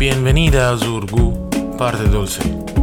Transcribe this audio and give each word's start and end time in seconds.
Bienvenida 0.00 0.70
a 0.70 0.78
Zurgu, 0.78 1.50
parte 1.76 2.04
dulce. 2.04 2.79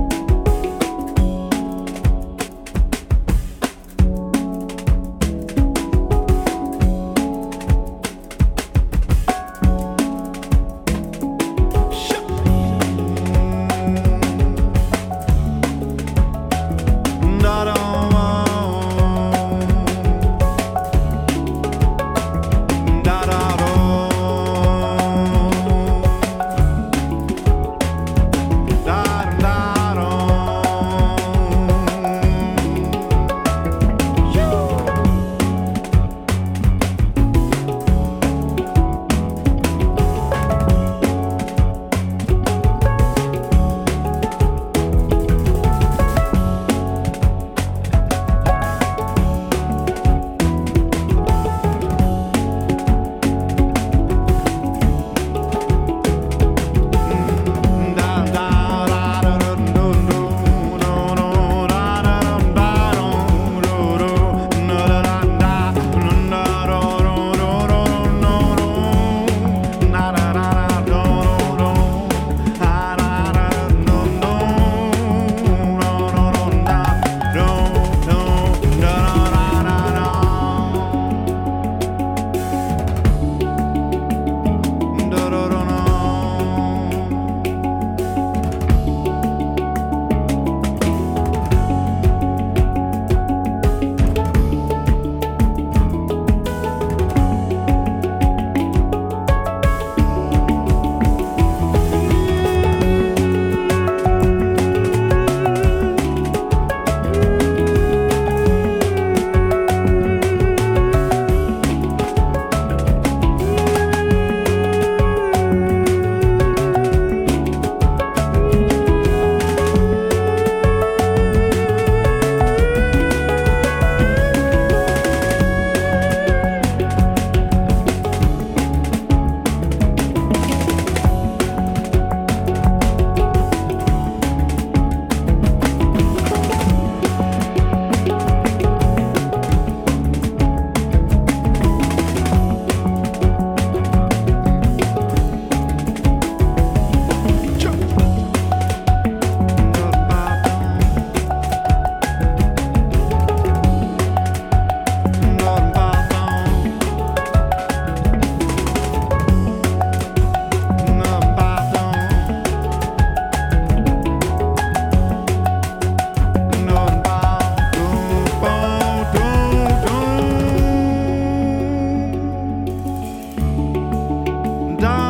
down. 174.77 175.06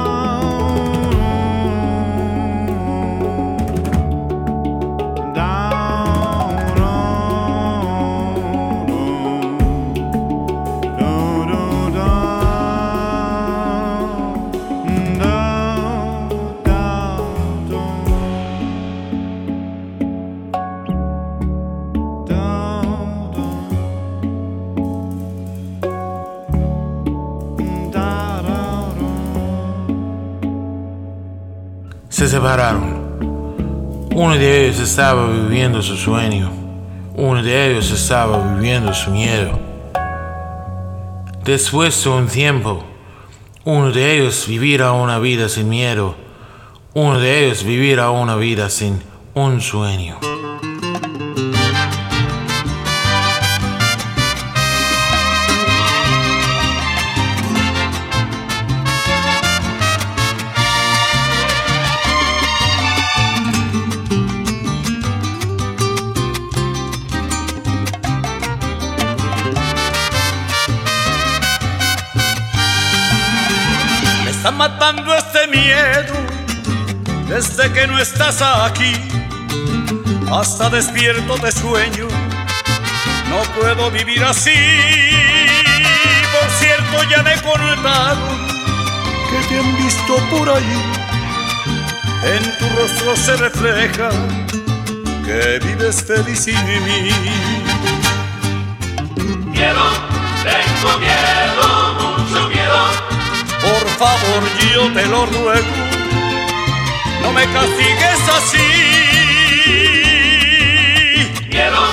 Se 32.17 32.28
separaron. 32.28 34.09
Uno 34.16 34.33
de 34.33 34.66
ellos 34.66 34.79
estaba 34.79 35.28
viviendo 35.29 35.83
su 35.83 35.95
sueño. 35.95 36.51
Uno 37.16 37.44
de 37.44 37.69
ellos 37.69 37.91
estaba 37.91 38.55
viviendo 38.55 38.91
su 38.91 39.11
miedo. 39.11 39.59
Después 41.45 42.03
de 42.03 42.09
un 42.09 42.25
tiempo, 42.25 42.83
uno 43.66 43.91
de 43.91 44.17
ellos 44.17 44.47
vivirá 44.47 44.94
una 44.94 45.19
vida 45.19 45.47
sin 45.47 45.69
miedo. 45.69 46.16
Uno 46.95 47.19
de 47.19 47.45
ellos 47.45 47.63
vivirá 47.63 48.09
una 48.09 48.35
vida 48.35 48.72
sin 48.72 48.99
un 49.35 49.61
sueño. 49.61 50.17
Matando 74.51 75.13
este 75.16 75.47
miedo 75.47 76.13
desde 77.28 77.72
que 77.72 77.87
no 77.87 77.99
estás 77.99 78.41
aquí. 78.41 78.93
Hasta 80.31 80.69
despierto 80.69 81.37
de 81.37 81.51
sueño, 81.51 82.07
no 83.29 83.41
puedo 83.59 83.91
vivir 83.91 84.23
así. 84.23 84.51
Por 86.31 86.49
cierto, 86.59 87.03
ya 87.09 87.23
me 87.23 87.34
he 87.34 87.41
contado 87.41 88.28
que 89.29 89.47
te 89.47 89.59
han 89.59 89.78
visto 89.78 90.17
por 90.29 90.49
ahí. 90.49 90.81
En 92.23 92.57
tu 92.57 92.69
rostro 92.75 93.16
se 93.16 93.37
refleja 93.37 94.09
que 95.25 95.59
vives 95.66 96.03
feliz 96.03 96.40
sin 96.40 96.66
mí. 96.83 97.77
Favor, 103.97 104.44
yo 104.73 104.94
te 104.94 105.05
lo 105.08 105.26
ruego, 105.26 105.76
no 107.23 107.32
me 107.34 107.46
castigues 107.52 108.29
así. 108.38 108.67
Miedo, 111.49 111.84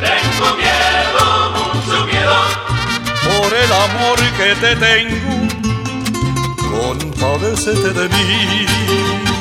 tengo 0.00 0.56
miedo, 0.56 1.24
mucho 1.52 2.06
miedo. 2.06 2.36
Por 3.22 3.50
el 3.54 3.72
amor 3.72 4.18
que 4.36 4.54
te 4.56 4.76
tengo, 4.76 5.32
compadecete 6.70 7.90
de 7.92 8.08
mí. 8.08 9.33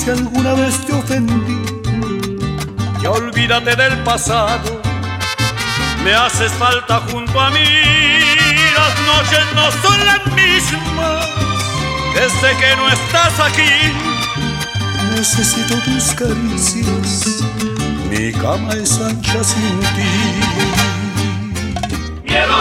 Si 0.00 0.10
alguna 0.10 0.54
vez 0.54 0.78
te 0.86 0.92
ofendí. 0.92 1.58
Ya 3.02 3.10
olvídate 3.10 3.76
del 3.76 3.98
pasado, 4.02 4.80
me 6.04 6.14
haces 6.14 6.52
falta 6.52 7.00
junto 7.10 7.40
a 7.40 7.50
mí. 7.50 7.64
Las 8.76 8.94
noches 9.10 9.44
no 9.54 9.70
son 9.82 10.06
las 10.06 10.26
mismas 10.34 11.26
desde 12.14 12.56
que 12.58 12.76
no 12.76 12.88
estás 12.88 13.40
aquí. 13.40 13.92
Necesito 15.14 15.74
tus 15.80 16.14
caricias, 16.14 17.42
mi 18.10 18.32
cama 18.32 18.72
es 18.74 18.98
ancha 19.00 19.44
sin 19.44 19.80
ti. 19.96 20.12
Miedo, 22.24 22.58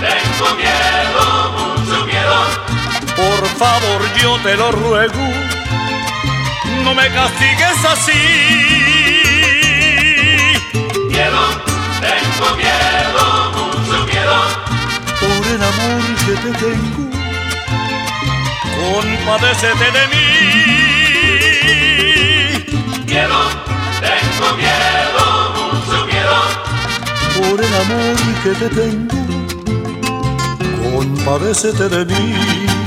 tengo 0.00 0.54
miedo, 0.56 0.73
favor, 3.58 4.02
yo 4.20 4.38
te 4.38 4.56
lo 4.56 4.72
ruego, 4.72 5.28
no 6.82 6.94
me 6.94 7.08
castigues 7.10 7.84
así. 7.84 8.12
Miedo, 11.08 11.42
tengo 12.00 12.56
miedo, 12.56 13.24
mucho 13.54 14.06
miedo. 14.06 14.36
Por 15.20 15.42
el 15.54 15.62
amor 15.62 16.02
que 16.26 16.34
te 16.42 16.50
tengo, 16.64 17.04
compadécete 18.76 19.88
de 19.96 20.04
mí. 20.12 20.26
Miedo, 23.06 23.40
tengo 24.00 24.48
miedo, 24.56 25.24
mucho 25.56 25.98
miedo. 26.06 26.36
Por 27.36 27.58
el 27.64 27.74
amor 27.82 28.16
que 28.42 28.52
te 28.60 28.68
tengo, 28.80 29.16
compadécete 30.92 31.88
de 31.88 32.04
mí. 32.04 32.83